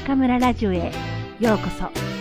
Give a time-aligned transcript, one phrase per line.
[0.00, 0.90] 中村ラジオへ
[1.40, 2.19] ようこそ。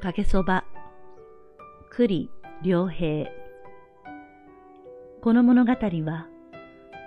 [0.00, 0.64] かけそば、
[1.90, 2.30] 栗
[2.62, 3.30] 良平。
[5.20, 6.26] この物語は、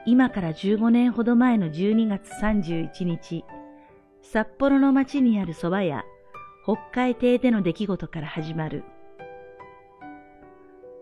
[0.06, 3.44] 今から15年ほど前の12月31日、
[4.22, 6.04] 札幌の町にある蕎麦屋、
[6.64, 8.84] 北海亭での出来事から始まる。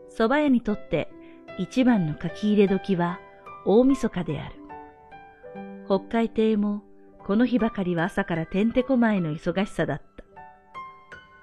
[0.09, 1.09] 蕎麦屋にとって
[1.57, 3.19] 一番の書き入れ時は
[3.65, 4.55] 大晦日である。
[5.87, 6.83] 北海亭も
[7.25, 10.10] この日ばかりは朝からてんてこまいの忙しさだった。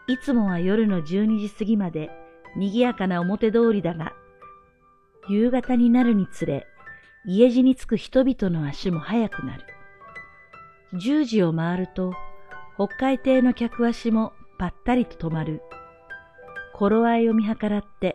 [0.09, 2.11] いつもは夜の12時過ぎまで
[2.57, 4.15] 賑やかな表通りだが、
[5.29, 6.67] 夕方になるにつれ、
[7.27, 9.65] 家路に着く人々の足も速くなる。
[10.95, 12.15] 10時を回ると、
[12.77, 15.61] 北海亭の客足もぱったりと止まる。
[16.75, 18.15] 頃合いを見計らって、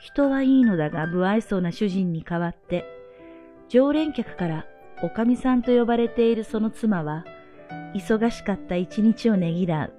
[0.00, 2.84] 人はいいのだが不愛想な主人に代わって、
[3.68, 4.66] 常連客から
[5.04, 7.24] おかみさんと呼ばれているその妻は、
[7.94, 9.97] 忙しかった一日をねぎらう。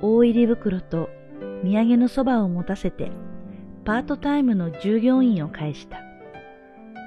[0.00, 1.10] 大入り袋と
[1.64, 3.10] 土産のそばを持たせて、
[3.84, 5.98] パートタイムの従業員を返した。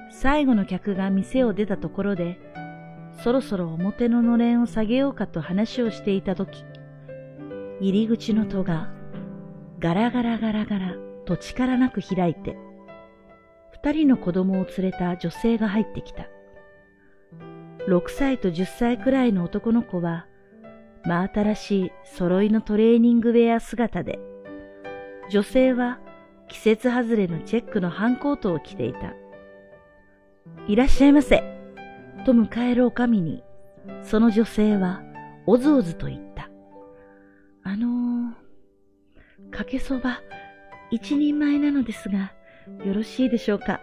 [0.09, 2.37] 最後の客が店を出たところで、
[3.23, 6.65] そろそろ表ののれんを下げようかと話をしていたとき、
[7.79, 8.89] 入り口の戸が
[9.79, 12.57] ガラガラガラガラと力なく開いて、
[13.71, 16.27] 二人の子供を連れた女性が入ってきた。
[17.87, 20.27] 六歳と十歳くらいの男の子は、
[21.03, 24.19] 真新しい揃いのトレーニングウェア姿で、
[25.29, 25.99] 女性は
[26.47, 29.13] 季節外れのチェックのハンコートを着ていた。
[30.67, 31.43] いらっしゃいませ、
[32.25, 33.43] と迎えるおかみに、
[34.03, 35.01] その女性は
[35.45, 36.49] おずおずと言った。
[37.63, 40.21] あのー、かけそば
[40.91, 42.33] 一人前なのですが、
[42.85, 43.79] よろしいでしょうか。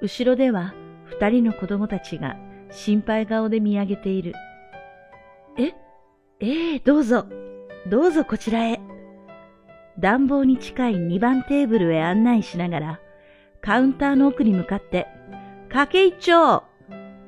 [0.00, 0.74] 後ろでは
[1.04, 2.36] 二人の子供たちが
[2.70, 4.32] 心配顔で見上げている。
[6.40, 7.26] えええどうぞ、
[7.88, 8.80] どうぞこちらへ。
[9.98, 13.00] 暖房に近い2番テーブルへ案内しながら、
[13.60, 15.08] カウンターの奥に向かって、
[15.68, 16.62] かけ一丁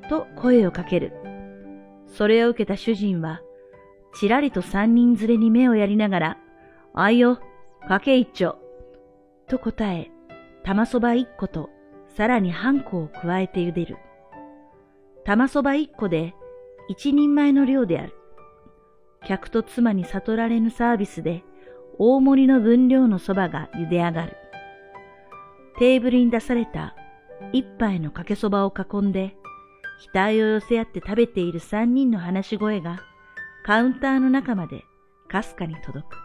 [0.09, 1.11] と声をかける。
[2.07, 3.41] それを受けた主人は、
[4.13, 6.37] ちらりと三人連れに目をやりながら、
[6.93, 7.41] あいよ、
[7.89, 8.59] かけ一丁
[9.49, 10.09] と答え、
[10.63, 11.69] 玉そば一個と、
[12.15, 13.97] さらに半個を加えて茹でる。
[15.25, 16.33] 玉そば一個で
[16.87, 18.13] 一人前の量である。
[19.27, 21.43] 客と妻に悟られぬサービスで
[21.97, 24.37] 大盛りの分量のそばが茹で上がる。
[25.77, 26.95] テーブルに出された
[27.53, 29.35] 一杯のかけそばを囲んで、
[30.13, 32.99] 額を寄せ合って食べている三人の話し声が
[33.63, 34.83] カウンターの中まで
[35.27, 36.17] かすかに届く。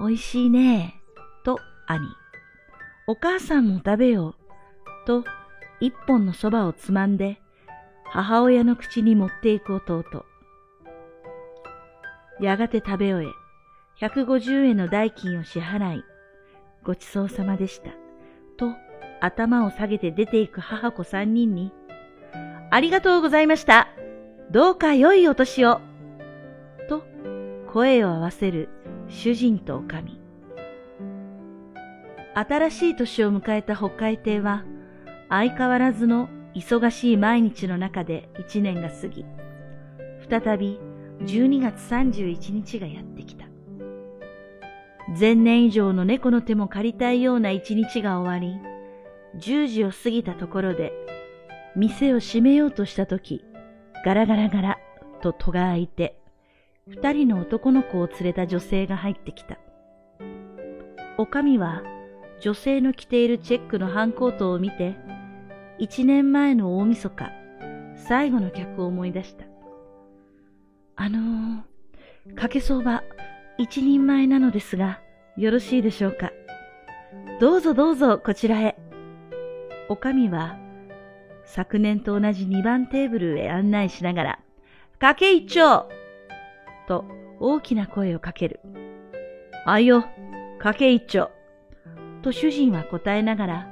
[0.00, 1.00] 美味しいね
[1.44, 2.06] と兄。
[3.06, 4.34] お母さんも食べよう。
[5.06, 5.24] と
[5.78, 7.40] 一本のそばをつまんで
[8.06, 10.04] 母親の口に持っていく弟。
[12.40, 16.04] やがて食べ終え、150円の代金を支払い、
[16.84, 17.90] ごちそうさまでした。
[18.56, 18.74] と、
[19.20, 21.72] 頭を下げて出ていく母子三人に、
[22.70, 23.88] ありがとうございました。
[24.50, 25.80] どうか良いお年を。
[26.88, 27.04] と、
[27.72, 28.68] 声を合わせる
[29.08, 30.06] 主人と女将。
[32.34, 34.64] 新しい年を迎えた北海亭は、
[35.30, 39.24] 相変わらずの忙しい毎日の中で一年が過ぎ、
[40.28, 40.78] 再び
[41.20, 43.46] 12月31日がやってきた。
[45.18, 48.60] 前年以上の猫の手も借りたいような一日が終わり、
[49.38, 50.92] 10時を過ぎたところで、
[51.74, 53.44] 店を閉めようとしたとき、
[54.04, 54.78] ガラガラガラ
[55.22, 56.18] と戸が開いて、
[56.86, 59.58] 二人の男の子を連れた女性が入ってきた。
[61.18, 61.82] おかみは
[62.40, 64.96] 女性の着ているチェックのハンコートを見て、
[65.78, 67.32] 一年前の大晦日、
[67.96, 69.45] 最後の客を思い出した。
[70.98, 73.04] あのー、かけそば
[73.58, 75.00] 一人前なのですが、
[75.36, 76.32] よろしいでしょうか？
[77.38, 78.78] どうぞどうぞこちらへ。
[79.90, 80.58] おかみは、
[81.44, 84.38] 昨年と同じ二番テーブルへ案内しながら、
[84.98, 85.86] かけ一丁
[86.88, 87.04] と
[87.40, 88.60] 大きな声をかける。
[89.66, 90.06] あいよ、
[90.58, 91.30] かけ一丁
[92.22, 93.68] と主人は答えながら、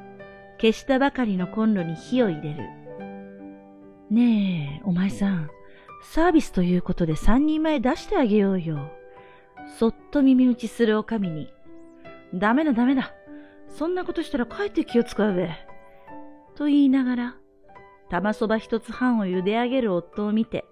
[0.60, 2.68] 消したばかりのコンロに火を入れる。
[4.10, 5.50] ねえ、お前さん、
[6.04, 8.92] サービスということで三人前出してあげようよ。
[9.78, 11.52] そっと耳打ちするおかみに、
[12.34, 13.12] ダメだダメだ。
[13.68, 15.50] そんなことしたらかえって気を使うべ。
[16.54, 17.36] と言いながら、
[18.10, 20.64] 玉そば一つ半を茹で上げる夫を見て、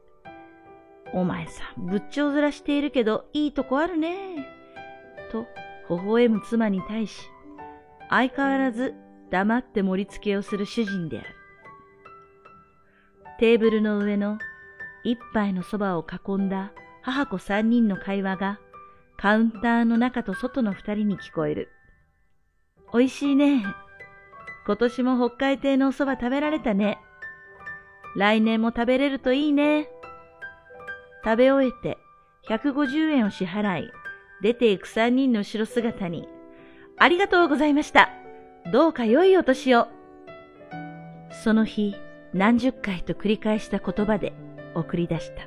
[1.14, 4.46] お前さん、ぶっちょうずらしているけど、いいとこあるね。
[5.32, 5.46] と、
[5.88, 7.28] 微笑む妻に対し、
[8.10, 8.94] 相変わらず
[9.30, 11.28] 黙って盛り付けをする主人である。
[13.38, 14.38] テーブルの上の
[15.04, 16.72] 一杯のそばを囲んだ
[17.02, 18.60] 母子三人の会話が
[19.16, 21.68] カウンターの中と外の二人に聞こえる。
[22.92, 23.64] おいしいね。
[24.66, 26.98] 今年も北海亭のお蕎麦食べられたね。
[28.14, 29.88] 来年も食べれるといいね。
[31.24, 31.98] 食べ終えて
[32.48, 33.92] 150円を支払い、
[34.42, 36.28] 出ていく三人の後ろ姿に、
[36.98, 38.10] ありがとうございました。
[38.72, 39.88] どうか良いお年を。
[41.44, 41.96] その日、
[42.34, 44.32] 何十回と繰り返した言葉で
[44.74, 45.42] 送り出した。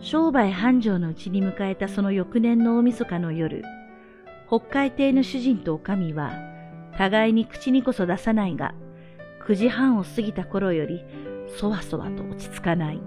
[0.00, 3.64] 商売繁盛のうちに迎えたその翌年の大晦日の夜、
[4.46, 6.32] 北海亭の主人と女将は、
[6.96, 8.74] 互いに口にこそ出さないが、
[9.46, 11.04] 9時半を過ぎた頃より、
[11.58, 13.00] そわそわと落ち着かない。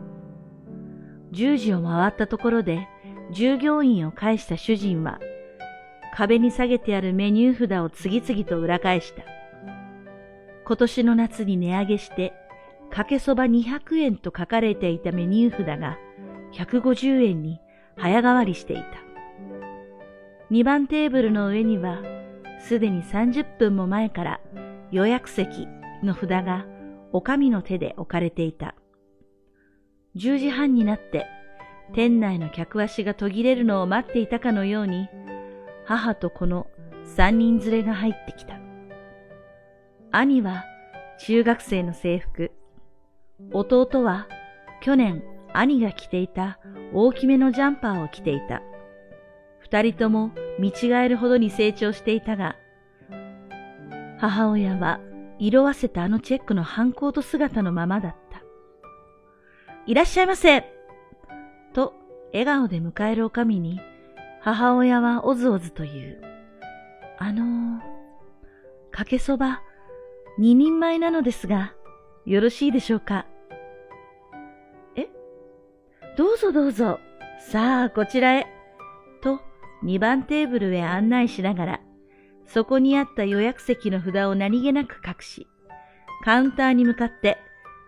[1.31, 2.87] 10時を回ったところで、
[3.31, 5.19] 従業員を返した主人は、
[6.13, 9.23] 壁に下げてあるメニュー札を次々と裏返した。
[10.65, 12.33] 今年の夏に値上げして、
[12.91, 15.97] かけそば200円と書かれていたメニュー札が
[16.53, 17.59] 150円に
[17.97, 18.83] 早変わりしていた。
[20.51, 22.01] 2番テーブルの上には、
[22.59, 24.41] すでに30分も前から
[24.91, 25.67] 予約席
[26.03, 26.65] の札が
[27.13, 28.75] お上の手で置かれていた。
[30.17, 31.25] 10時半になって
[31.93, 35.07] 店内の客足が途切れるのを待っていたかのように、
[35.85, 36.67] 母と子の
[37.05, 38.59] 三人連れが入ってきた。
[40.11, 40.65] 兄は
[41.19, 42.51] 中学生の制服、
[43.51, 44.27] 弟は
[44.81, 45.23] 去年
[45.53, 46.59] 兄が着ていた
[46.93, 48.61] 大きめのジャンパーを着ていた。
[49.59, 52.55] 二人とも見違えるほどに成長していたが、
[54.17, 54.99] 母親は
[55.39, 58.41] 色あせたあのチェックの反抗と姿のままだった。
[59.87, 60.63] いらっしゃいませ
[61.73, 61.93] と
[62.33, 63.79] 笑顔で迎えるおかみに、
[64.41, 66.21] 母親はおずおずと言う。
[67.17, 67.81] あのー、
[68.91, 69.61] かけそば、
[70.37, 71.73] 二人前なのですが、
[72.25, 73.25] よろしいでしょうか？
[76.17, 76.99] どうぞどうぞ。
[77.39, 78.47] さあ、こちらへ。
[79.21, 79.39] と、
[79.81, 81.81] 二番テーブルへ案内しながら、
[82.45, 85.47] そこにあった予約席の札を何気なく隠し、
[86.25, 87.37] カウンターに向かって、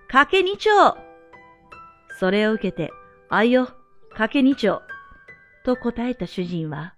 [0.08, 0.96] かけ二丁
[2.18, 2.92] それを受けて、
[3.30, 3.70] あいよ、
[4.16, 4.81] かけ二丁
[5.66, 6.96] と答えた主人は、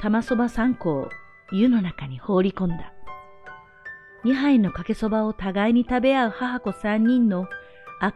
[0.00, 1.08] 玉そば三個を
[1.50, 2.92] 湯の中に放り込んだ。
[4.22, 7.48] 二杯のかけそばを互いに食べ合う母子三人の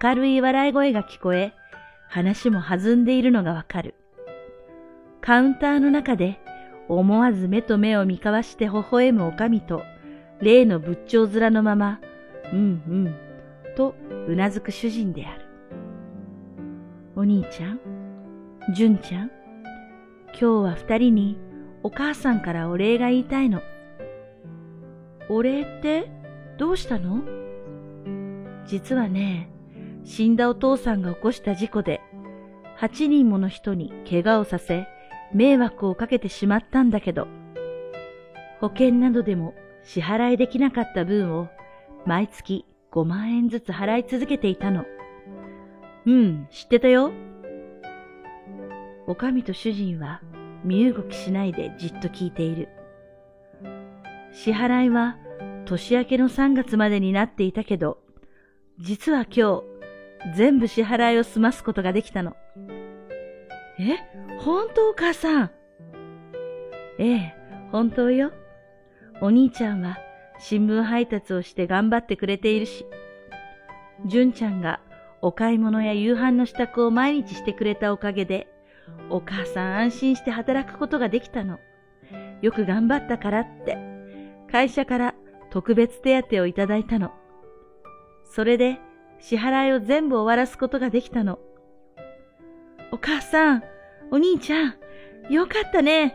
[0.02, 1.52] 明るい笑い声が聞こえ、
[2.14, 3.96] 話も弾んでいるのがわかる。
[5.20, 6.38] カウンターの中で
[6.88, 9.82] 思わず目と目を見交わして微笑むおかみと、
[10.40, 11.98] 例の仏頂面のまま、
[12.52, 12.60] うんう
[12.92, 13.16] ん、
[13.74, 13.96] と
[14.28, 15.44] うなずく主人である。
[17.16, 17.80] お兄ちゃん、
[18.72, 19.32] 純ちゃん、
[20.28, 21.36] 今日は二人に
[21.82, 23.60] お母さんからお礼が言いたいの。
[25.28, 26.08] お礼って
[26.58, 27.24] どうしたの？
[28.66, 29.50] 実はね、
[30.04, 32.00] 死んだお父さんが起こした事故で、
[32.76, 34.86] 八人もの人に怪我をさせ、
[35.32, 37.26] 迷惑をかけてしまったんだけど、
[38.60, 41.48] 保険などでも支払いできなかった分を
[42.06, 44.84] 毎月5万円ずつ払い続けていたの。
[46.06, 47.10] うん、知ってたよ。
[49.06, 50.20] おかみと主人は
[50.64, 52.68] 身動きしないでじっと聞いている。
[54.32, 55.16] 支払いは
[55.64, 57.98] 年明けの3月までになっていたけど、
[58.78, 59.73] 実は今日
[60.34, 62.36] 全部支払いを済ますことができたの。
[63.78, 63.96] え
[64.40, 65.50] 本当お母さん？
[66.98, 67.34] ええ、
[67.72, 68.32] 本当よ。
[69.20, 69.98] お兄ちゃんは
[70.38, 72.86] 新聞配達をして頑張ってくれているし、
[74.06, 74.80] 純ちゃんが
[75.22, 78.48] お買い物や夕飯の支度を毎日してくれたおかげで、
[79.10, 81.58] お母さん安心して働くことができたの。
[82.42, 83.78] よく頑張ったからって、
[84.50, 85.14] 会社から
[85.50, 87.12] 特別手当をいただいたの。
[88.24, 88.78] それで
[89.26, 91.38] 支払いを全部終わらすことができたの。
[92.92, 93.62] お母さん、
[94.10, 94.74] お兄ちゃん、
[95.30, 96.14] よかったね。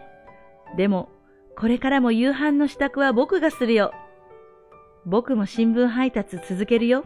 [0.77, 1.09] でも、
[1.57, 3.91] これからも夕飯の支度は僕がするよ。
[5.07, 7.05] 僕も新聞配達続けるよ。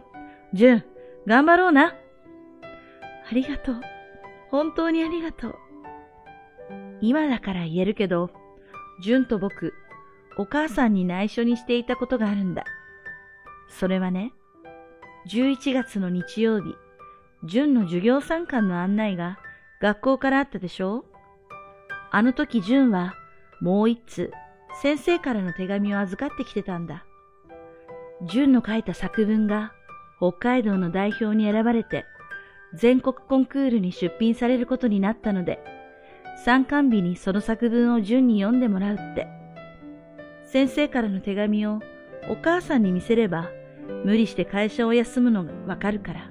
[0.52, 0.84] 純、
[1.26, 1.94] 頑張ろうな。
[3.30, 3.80] ありがとう。
[4.50, 5.54] 本当にありがとう。
[7.00, 8.28] 今だから言えるけど、
[9.02, 9.72] 純と僕、
[10.36, 12.64] お母さんに内緒にしていたことがあるんだ。
[13.70, 14.34] それはね、
[15.26, 16.74] 11月の日曜日、
[17.44, 19.38] 純の授業参観の案内が
[19.80, 21.04] 学校からあったでしょう？
[22.10, 23.14] あの時純は
[23.62, 24.30] もう一通
[24.82, 27.06] 先生からの手紙を預かってきてたんだ。
[28.26, 29.72] 純の書いた作文が
[30.18, 32.04] 北海道の代表に選ばれて
[32.74, 35.58] 全国コンクールに出品されることになったので、
[36.44, 39.26] 参観日にその作文を順に読んでもらうって。
[40.44, 41.80] 先生からの手紙を
[42.28, 43.48] お母さんに見せれば、
[44.04, 46.30] 無理して会社を休むのがわかるから、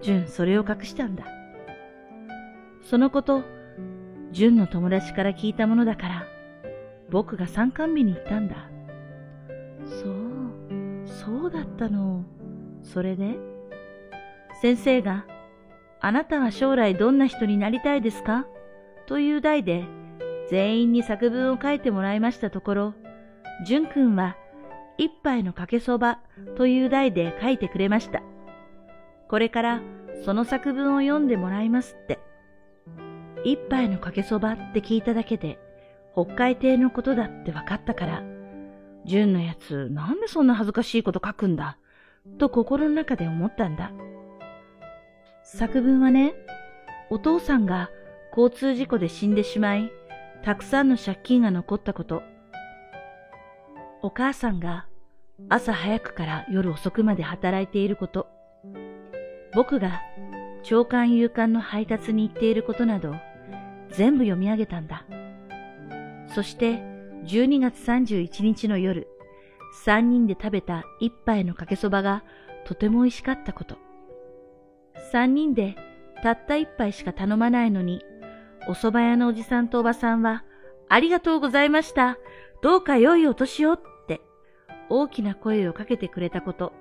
[0.00, 1.24] 純それを隠したんだ。
[2.82, 3.42] そのこと、
[4.32, 6.26] 純の友達から聞いたものだから、
[7.10, 8.70] 僕が参観日に行ったんだ。
[9.84, 12.24] そう、そうだったの。
[12.82, 13.36] それで
[14.62, 15.26] 先生が
[16.00, 18.46] あなたは将来どんな人になりたいですか？
[19.06, 19.84] という題で
[20.48, 22.94] 全員に作文を書いてもらいましたところ、
[23.66, 24.36] 淳くんは
[25.00, 26.18] 一杯のかけそば
[26.58, 28.22] という題で書いてくれました。
[29.30, 29.80] これから
[30.26, 32.18] その作文を読んでもらいますって。
[33.42, 35.58] 一杯のかけそばって聞いただけで
[36.12, 38.22] 北海亭のことだって分かったから、
[39.06, 41.78] 淳のやつなんでそんな恥ずかしいこと書くんだ？
[42.36, 43.92] と心の中で思ったんだ。
[45.42, 46.34] 作文はね、
[47.08, 47.88] お父さんが
[48.36, 49.90] 交通事故で死んでしまい、
[50.44, 52.22] たくさんの借金が残ったこと。
[54.02, 54.86] お母さんが
[55.48, 58.28] 朝早くから夜遅くまで働いていること。
[59.54, 60.00] 僕が
[60.62, 63.14] 長官夕刊の配達に行っていることなど、
[63.90, 65.04] 全部読み上げたんだ。
[66.28, 66.82] そして
[67.24, 69.08] 12月31日の夜、
[69.84, 72.22] 三人で食べた一杯のかけそばが
[72.64, 73.76] とても美味しかったこと。
[75.12, 75.74] 三人で
[76.22, 78.02] たった一杯しか頼まないのに、
[78.68, 80.44] お蕎麦屋のおじさんとおばさんは、
[80.88, 82.18] ありがとうございました。
[82.62, 83.78] どうか良いお年を
[84.90, 86.72] 大きな声をかけてくれたこと。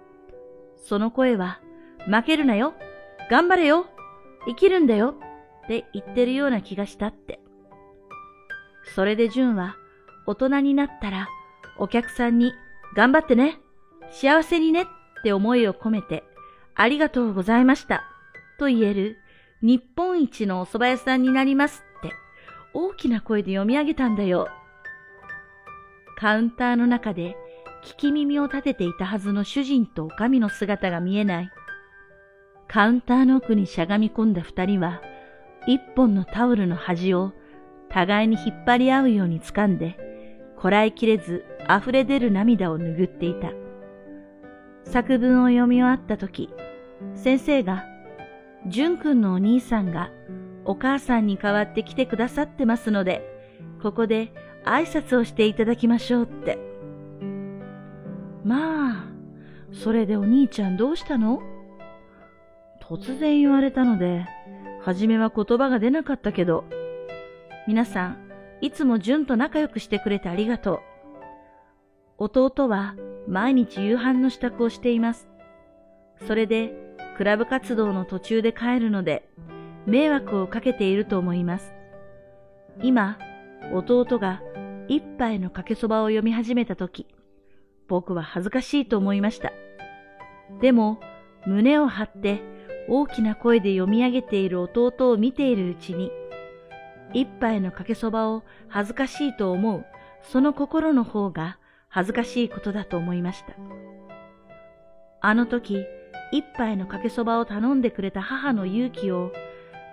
[0.76, 1.62] その声は、
[2.06, 2.74] 負けるなよ
[3.30, 3.86] 頑張れよ
[4.48, 5.16] 生きるんだよ
[5.64, 7.40] って言ってるような気がしたって。
[8.96, 9.76] それで純は
[10.26, 11.28] 大人になったら
[11.78, 12.54] お客さんに
[12.96, 13.60] 頑張ってね
[14.12, 14.86] 幸せにねっ
[15.24, 16.24] て思いを込めて
[16.76, 18.04] ありがとうございました
[18.58, 19.18] と言える
[19.62, 22.14] 日本一のお蕎麦屋さんになりますって
[22.74, 24.48] 大きな声で読み上げたんだよ。
[26.18, 27.36] カウンターの中で
[27.84, 31.52] 聞き耳を立てていたはずの主人と女将の姿が見えない。
[32.68, 35.02] カウンターの奥にしゃがみ込んだ二人は
[35.66, 37.34] 一本のタオルの端を
[37.90, 39.98] 互いに引っ張り合うように掴んで、
[40.58, 43.52] こらえきれず溢れ出る涙を拭っていた。
[44.84, 46.50] 作文を読み終わった時、
[47.16, 47.86] 先生が、
[48.68, 50.12] 淳くんのお兄さんが
[50.66, 53.24] お母さんに代わって来てくださってますので、
[53.82, 54.32] ここで
[54.66, 56.69] 挨拶をしていただきましょうって。
[58.50, 59.04] まあ、
[59.72, 61.40] それでお兄ちゃんどうしたの？
[62.82, 64.26] 突然言われたので、
[64.82, 66.66] はじめは言葉が出なかったけど、
[67.68, 68.18] 皆さん、
[68.62, 70.82] いつも純と仲良くしてくれてありがと
[72.18, 72.24] う。
[72.24, 72.96] 弟は
[73.28, 75.30] 毎日夕飯の支度をしています。
[76.26, 76.74] それで、
[77.18, 79.30] クラブ活動の途中で帰るので、
[79.86, 81.72] 迷惑をかけていると思います。
[82.82, 83.20] 今、
[83.72, 84.42] 弟が
[84.88, 87.06] 一杯のかけそばを読み始めたとき、
[87.90, 89.52] 僕は恥ずかしいと思いました。
[90.62, 91.00] でも、
[91.46, 92.42] 胸を張って
[92.88, 96.12] 大きな声で読み上げている弟を見ているうちに、
[97.14, 99.86] 一杯のかけそばを恥ずかしいと思う、
[100.22, 103.54] その心の方が恥ずかしいことだと思いました。
[105.22, 105.86] あの時、
[106.32, 109.32] 一杯のかけそばを頼んでくれた母の勇気を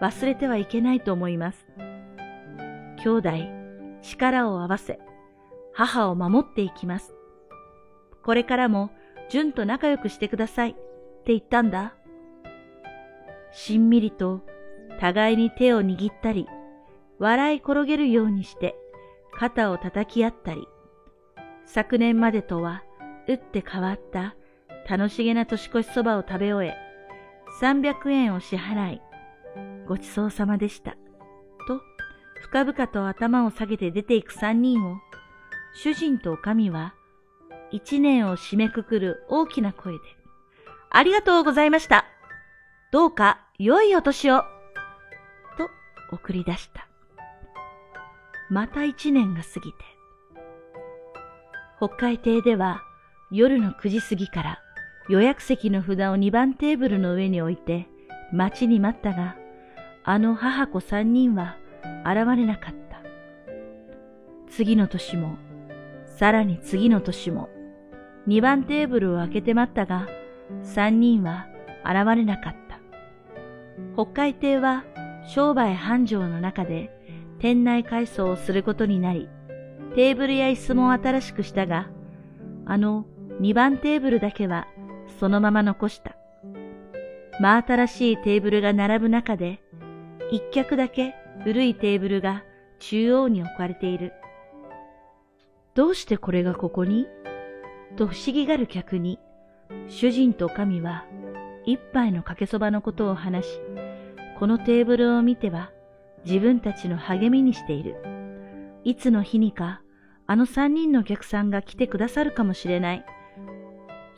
[0.02, 1.66] 忘れてはいけないと思います。
[3.02, 3.30] 兄弟、
[4.02, 4.98] 力を合わせ、
[5.72, 7.15] 母を守っていきます。
[8.26, 8.90] これからも、
[9.28, 10.80] 純と仲良くしてくださいって
[11.26, 11.94] 言ったんだ。
[13.52, 14.42] しんみりと
[14.98, 16.48] 互いに手を握ったり、
[17.20, 18.74] 笑い転げるようにして
[19.38, 20.66] 肩を叩き合ったり、
[21.66, 22.82] 昨年までとは
[23.28, 24.34] 打って変わった
[24.88, 26.74] 楽しげな年越しそばを食べ終え、
[27.60, 29.02] 300円を支払い、
[29.86, 30.96] ごちそうさまでした。
[31.68, 31.80] と、
[32.42, 34.96] 深々と頭を下げて出ていく三人を、
[35.74, 36.94] 主人と女将は、
[37.70, 39.98] 一年を締めくくる大きな声で、
[40.90, 42.06] ありがとうございました。
[42.92, 44.42] どうか良いお年を。
[45.58, 45.68] と
[46.12, 46.88] 送り出した。
[48.48, 49.78] また一年が過ぎて。
[51.78, 52.82] 北海亭では
[53.30, 54.62] 夜の9時過ぎから
[55.08, 57.86] 予約席の札を2番テーブルの上に置いて
[58.32, 59.36] 待ちに待ったが、
[60.04, 61.56] あの母子三人は
[62.04, 63.00] 現れなかった。
[64.48, 65.36] 次の年も、
[66.06, 67.50] さらに次の年も、
[68.26, 70.08] 2番テーブルを開けて待ったが、
[70.62, 71.46] 三人は
[71.84, 72.80] 現れなかった。
[73.94, 74.84] 北海亭は
[75.26, 76.90] 商売繁盛の中で
[77.38, 79.28] 店内改装をすることになり、
[79.94, 81.88] テーブルや椅子も新しくしたが、
[82.64, 83.06] あの
[83.40, 84.66] 2番テーブルだけは
[85.20, 86.16] そのまま残した。
[87.40, 89.60] 真新しいテーブルが並ぶ中で、
[90.30, 91.14] 一脚だけ
[91.44, 92.42] 古いテーブルが
[92.78, 94.12] 中央に置かれている。
[95.74, 97.06] どうしてこれがここに？
[97.96, 99.18] と不思議がる客に、
[99.88, 101.04] 主人と神は
[101.64, 103.60] 一杯のかけそばのことを話し、
[104.38, 105.70] このテーブルを見ては
[106.24, 107.96] 自分たちの励みにしている。
[108.84, 109.80] いつの日にか、
[110.26, 113.04] あの三人のお客さんが来てくださるかもしれない。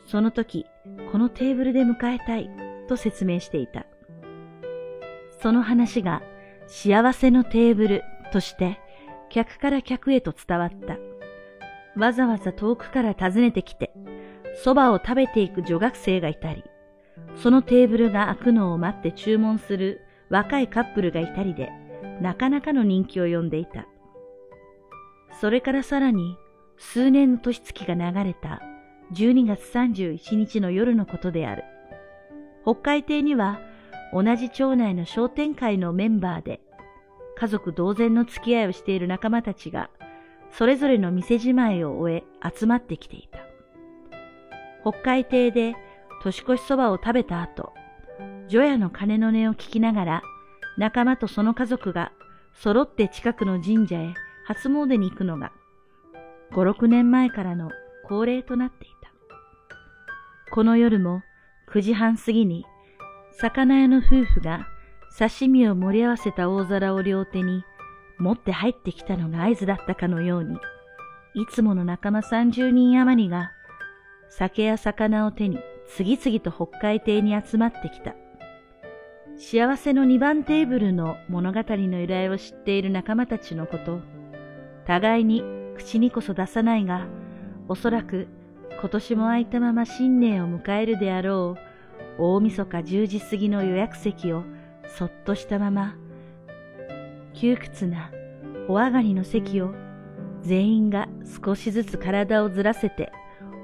[0.05, 0.65] その時、
[1.11, 2.49] このテーブルで迎えたい、
[2.87, 3.85] と説明していた。
[5.41, 6.21] その話が
[6.67, 8.79] 幸せのテーブルとして
[9.29, 10.97] 客から客へと伝わった。
[11.99, 13.93] わざわざ遠くから訪ねてきて、
[14.63, 16.63] 蕎麦を食べていく女学生がいたり、
[17.35, 21.69] そのテーブルが開くのを待って注文する若いカップルがいたりで、
[22.21, 23.85] なかなかの人気を呼んでいた。
[25.39, 26.37] それからさらに、
[26.77, 28.61] 数年の年月が流れた
[29.13, 31.63] 12月31日の夜のことである。
[32.63, 33.59] 北海亭には
[34.13, 36.61] 同じ町内の商店会のメンバーで、
[37.37, 39.89] 家族同然の付き合いをしている仲間たちが、
[40.51, 42.23] それぞれの店じまいを終え
[42.57, 43.39] 集まってきていた。
[44.81, 45.75] 北海亭で
[46.23, 47.73] 年越しそばを食べた後、
[48.47, 50.23] 除夜の鐘の音を聞きながら、
[50.77, 52.11] 仲間とその家族が
[52.53, 54.13] 揃って近くの神社へ
[54.45, 55.51] 初詣に行くのが、
[56.51, 57.69] 5、6年前からの
[58.07, 59.11] 恒例となっていた。
[60.51, 61.21] この夜も
[61.71, 62.65] 9時半過ぎに、
[63.31, 64.67] 魚屋の夫婦が
[65.17, 67.63] 刺身を盛り合わせた大皿を両手に
[68.19, 70.57] 持って入ってきたのが合図だったかのように、
[71.35, 73.51] いつもの仲間30人余りが
[74.29, 78.15] 酒や魚を手に次々と北海亭に集まってきた。
[79.37, 84.01] 幸せの2番テーブルの物語の由来を知っている仲間たちのこと、
[84.85, 85.43] 互いに
[85.77, 87.07] 口にこそ出さないが、
[87.69, 88.27] おそらく
[88.81, 94.43] 今年も空いたまま新年を迎えるであろう、大晦日10時過ぎの予約席を
[94.97, 95.95] そっとしたまま、
[97.39, 98.11] 窮屈な
[98.67, 99.73] お上がりの席を
[100.41, 101.07] 全員が
[101.45, 103.13] 少しずつ体をずらせて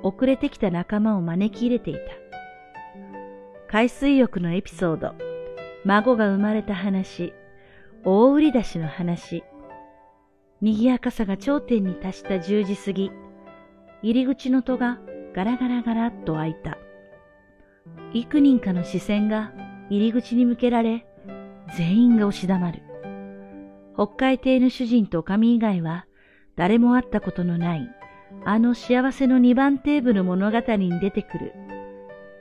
[0.02, 2.00] 遅れてきた仲間を招き入れていた。
[3.68, 5.14] 海水浴のエピソード、
[5.84, 7.34] 孫が生まれた話、
[8.06, 9.44] 大売り出しの話、
[10.62, 13.12] 賑やかさが頂点に達した10時過ぎ、
[14.04, 15.00] 入り口の戸が
[15.34, 16.78] ガラガラガラっと開いた。
[18.14, 19.52] 幾人かの視線が
[19.90, 21.06] 入り口に向けられ、
[21.76, 22.85] 全員が押し黙る。
[23.96, 26.06] 北海亭の主人と神以外は
[26.56, 27.90] 誰も会ったことのない
[28.46, 31.54] あの幸せの2番テーブル物語に出てくる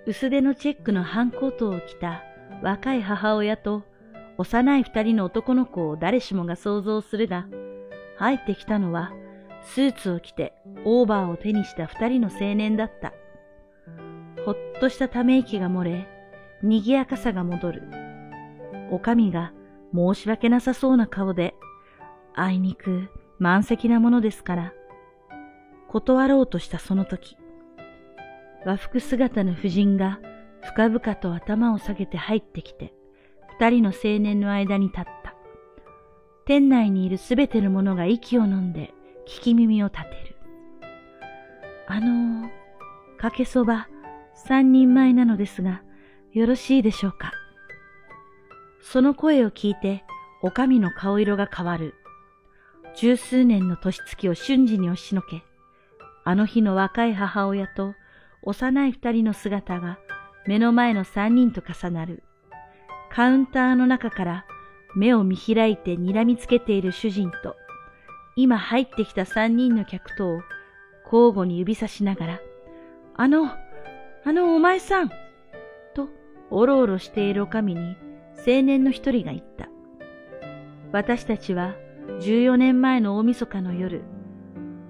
[0.07, 2.23] 薄手のチェックのハンコートを着た
[2.63, 3.85] 若い母親と
[4.37, 7.47] 幼い二人の男の子を誰しもが想像するが、
[8.17, 9.13] 入ってきたのは
[9.63, 10.53] スーツを着て
[10.85, 13.13] オーバーを手にした二人の青年だった。
[14.45, 16.09] ほっとしたため息が漏れ、
[16.63, 17.83] 賑やかさが戻る。
[18.91, 19.53] おかみが
[19.95, 21.55] 申し訳なさそうな顔で、
[22.35, 24.73] あいにく満席なものですから、
[25.89, 27.37] 断ろうとしたその時、
[28.65, 30.19] 和服姿の婦人が
[30.63, 32.93] 深々と頭を下げて入ってきて、
[33.59, 35.35] 二人の青年の間に立った。
[36.47, 38.93] 店内にいるすべての者が息を飲んで
[39.27, 40.37] 聞き耳を立てる。
[41.87, 42.51] あのー、
[43.19, 43.89] かけそば
[44.35, 45.83] 三人前なのですが、
[46.33, 47.33] よろしいでしょうか？
[48.85, 50.05] その声を聞いて、
[50.43, 51.95] お上の顔色が変わる。
[52.95, 55.43] 十数年の年月を瞬時に押しのけ、
[56.23, 57.95] あの日の若い母親と
[58.43, 59.99] 幼い二人の姿が
[60.47, 62.23] 目の前の三人と重なる。
[63.11, 64.45] カウンターの中から
[64.95, 67.57] 目を見開いて睨みつけている主人と、
[68.37, 70.43] 今入ってきた三人の客とを
[71.05, 72.41] 交互に指さしながら、
[73.17, 75.09] あの、あのお前さん
[75.95, 76.11] と
[76.51, 77.97] おろおろしているおかみに
[78.39, 79.69] 青年の一人が言った。
[80.93, 81.75] 私たちは
[82.21, 84.03] 14年前の大晦日の夜、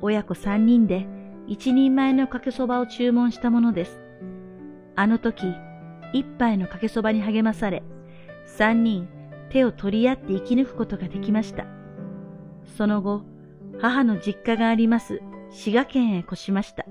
[0.00, 1.06] 親子三人で
[1.46, 4.00] 一人前のかけそばを注文したものです。
[4.96, 5.54] あの時、
[6.12, 7.82] 一杯のかけそばに励まされ、
[8.46, 9.08] 三人
[9.50, 11.66] 手を取り合って生き抜くことができました。
[12.76, 13.22] その後、
[13.80, 16.84] 母の実家があります滋賀県へ越しました。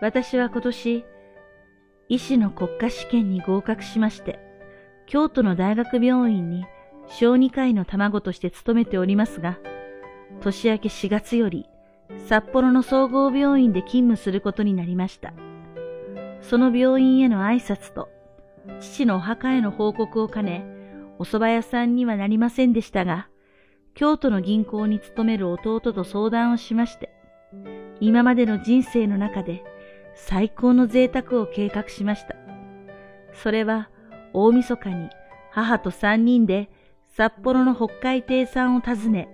[0.00, 1.04] 私は今年、
[2.08, 4.38] 医師の国家試験に合格しまして、
[5.10, 6.66] 京都の大学病院に
[7.08, 9.58] 小児科医の卵として勤めておりますが、
[10.40, 11.66] 年明け4月より
[12.28, 15.34] 札幌の総合病院で勤務することになりました。
[16.40, 18.08] その病院への挨拶と、
[18.78, 20.64] 父のお墓への報告を兼ね、
[21.18, 23.26] お蕎麦屋さんにはなりませんでしたが、
[23.94, 27.10] 京都の銀行に勤める弟と相談をしまして、
[27.98, 29.64] 今までの人生の中で
[30.14, 32.36] 最高の贅沢を計画しました。
[33.32, 33.90] それは
[34.32, 35.10] 大晦日に
[35.50, 36.70] 母と三人で
[37.16, 39.28] 札幌の北海亭さんを訪ね、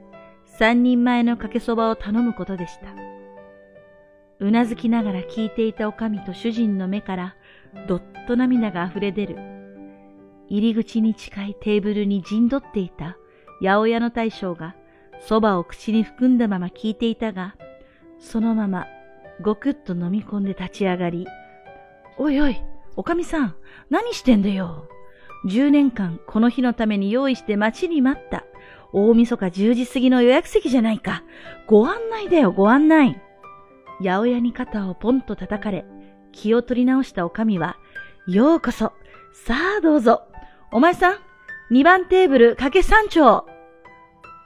[0.46, 2.94] 三人前のかけそばを頼むことでした。
[4.38, 7.36] うなずきながら聞いていたおかみと主人の目から
[7.88, 9.36] どっと涙が溢れ出る。
[10.48, 13.16] 入り口に近いテーブルに陣取っていた
[13.60, 14.76] 八百屋の大将が
[15.26, 17.56] 蕎麦を口に含んだまま聞いていたが、
[18.18, 18.86] そのまま
[19.42, 21.26] ごくっと飲み込んで立ち上がり、
[22.18, 22.62] おいおい、
[22.96, 23.54] おかみさん、
[23.90, 24.88] 何してんだよ。
[25.46, 28.44] 10年間この日のために用意して待ちに待った。
[28.92, 31.22] 大晦日10時過ぎの予約席じゃないか。
[31.66, 33.20] ご案内だよ、ご案内。
[34.00, 35.84] 八百屋に肩をポンと叩かれ、
[36.32, 37.76] 気を取り直したおかみは、
[38.26, 38.92] ようこそ、
[39.32, 40.22] さあどうぞ。
[40.72, 41.16] お前さん、
[41.70, 43.46] 2番テーブル掛け三丁。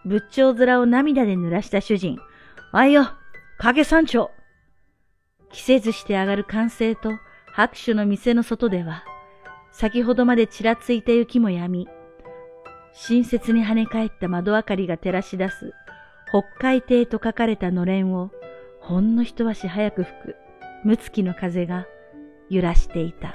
[0.04, 2.18] 仏頂面を涙で濡らした主人。
[2.72, 3.04] あいよ、
[3.58, 4.30] 掛け三丁。
[5.52, 7.12] 着せずして上がる歓声と
[7.60, 9.04] 拍手の店の外では、
[9.70, 11.88] 先ほどまでちらついた雪もやみ、
[12.94, 15.74] 親切に跳ね返った窓明かりが照らし出す、
[16.30, 18.30] 北海亭と書かれたのれんを、
[18.80, 20.36] ほんの一足早く吹く、
[20.84, 21.86] むつきの風が
[22.48, 23.34] 揺らしていた。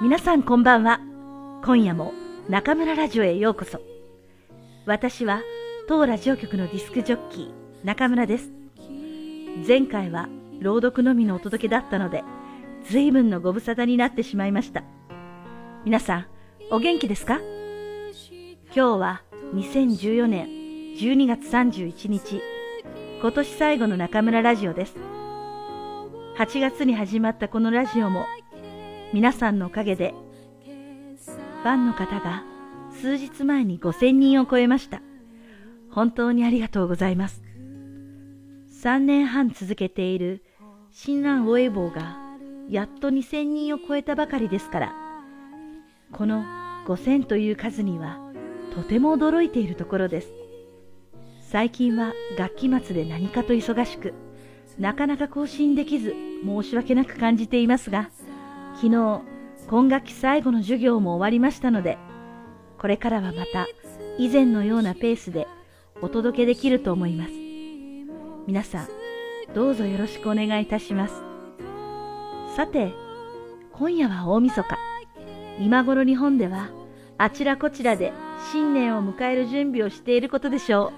[0.00, 1.00] 皆さんこんばんは。
[1.64, 2.12] 今夜も
[2.48, 3.80] 中村ラジオへようこそ。
[4.86, 5.42] 私は
[5.88, 7.50] 当ラジオ局のディスクジョッキー
[7.84, 8.52] 中村です。
[9.66, 10.28] 前回は
[10.60, 12.22] 朗読のみのお届けだったので、
[12.88, 14.84] 随分のご無沙汰になってしまいました。
[15.84, 16.26] 皆さん、
[16.70, 17.40] お元気ですか？
[18.72, 20.46] 今日は2014年
[20.96, 22.40] 12月31日、
[23.20, 24.94] 今年最後の中村ラジオです。
[26.36, 28.26] 8月に始まったこのラジオも
[29.14, 30.14] 皆さんのおかげで、
[31.62, 32.44] ファンの方が
[33.00, 35.00] 数日前に5000人を超えました。
[35.90, 37.42] 本当にありがとうございます。
[38.82, 40.44] 3年半続けている
[40.92, 42.16] 新蘭ウェイボーが
[42.68, 44.94] やっと2000人を超えたばかりですから、
[46.12, 46.44] この
[46.86, 48.20] 5000という数には
[48.74, 50.32] とても驚いているところです。
[51.40, 54.12] 最近は楽器末で何かと忙しく、
[54.78, 58.10] なかなか更新できず申し訳なく感じていますが、
[58.80, 59.22] 昨日、
[59.66, 61.98] 今学期最後の授業も終わりましたので、
[62.78, 63.66] これからはまた
[64.18, 65.48] 以前のようなペースで
[66.00, 67.32] お届けできると思います。
[68.46, 68.88] 皆さん、
[69.52, 71.14] どうぞよろしくお願いいたします。
[72.54, 72.92] さて、
[73.72, 74.78] 今夜は大晦日。
[75.58, 76.70] 今頃日本では
[77.18, 78.12] あちらこちらで
[78.52, 80.92] 新年を迎える準備をしていることでしょ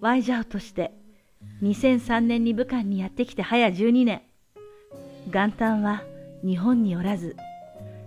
[0.00, 0.04] う。
[0.04, 0.92] ワイジャオとして
[1.62, 4.22] 2003年に武漢にやってきて早12年。
[5.30, 6.02] 元旦は
[6.44, 7.36] 日本におらず、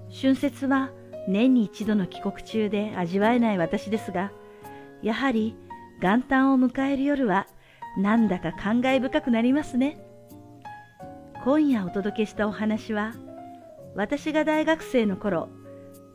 [0.10, 0.92] 春節は
[1.28, 4.32] 年に一度の帰国中で味わえない私ですが、
[5.02, 5.56] やはり
[6.02, 7.48] 元旦を迎える夜は
[7.98, 10.02] なんだか感慨深くなりますね。
[11.44, 13.14] 今夜お届けしたお話は、
[13.96, 15.50] 私が大学生の頃、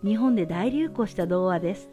[0.04, 1.90] 日本で大流行した童話です。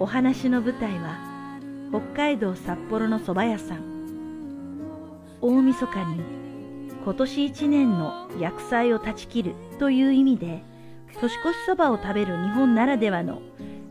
[0.00, 3.98] お話の舞台は、北海道札幌の蕎麦屋さん。
[5.40, 6.47] 大晦日に
[7.04, 10.62] 今年一年の薬剤を断ち切るという意味で、
[11.20, 13.40] 年越しそばを食べる日本ならではの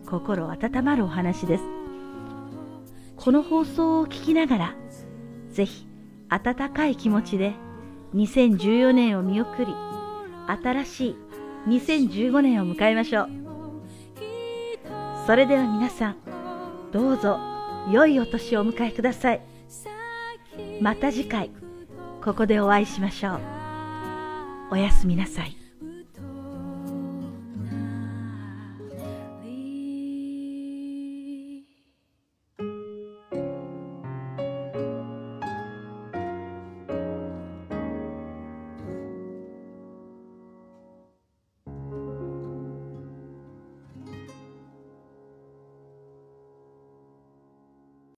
[0.05, 1.63] 心温まるお話です。
[3.15, 4.75] この放送を聞きながら、
[5.49, 5.87] ぜひ
[6.29, 7.53] 温かい気持ちで
[8.13, 9.73] 2014年を見送り、
[10.63, 11.15] 新しい
[11.67, 13.29] 2015年を迎えましょう。
[15.25, 16.15] それでは皆さん、
[16.91, 17.39] どうぞ
[17.91, 19.41] 良いお年をお迎えください。
[20.81, 21.51] また次回。
[22.27, 23.39] ここでお会いしましょう。
[24.71, 25.66] おやすみなさい。